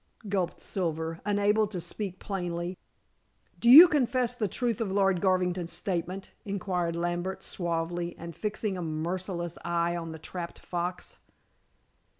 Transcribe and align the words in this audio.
gulped 0.27 0.59
Silver, 0.59 1.21
unable 1.25 1.67
to 1.67 1.79
speak 1.79 2.17
plainly. 2.17 2.75
"Do 3.59 3.69
you 3.69 3.87
confess 3.87 4.33
the 4.33 4.47
truth 4.47 4.81
of 4.81 4.91
Lord 4.91 5.21
Garvington's 5.21 5.71
statement?" 5.73 6.31
inquired 6.43 6.95
Lambert 6.95 7.43
suavely, 7.43 8.17
and 8.17 8.35
fixing 8.35 8.79
a 8.79 8.81
merciless 8.81 9.59
eye 9.63 9.95
on 9.95 10.11
the 10.11 10.17
trapped 10.17 10.57
fox. 10.57 11.17